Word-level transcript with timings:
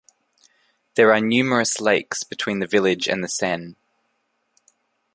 There 0.95 1.13
are 1.13 1.21
numerous 1.21 1.79
lakes 1.79 2.23
between 2.23 2.57
the 2.57 2.65
village 2.65 3.07
and 3.07 3.23
the 3.23 3.27
Seine. 3.27 3.75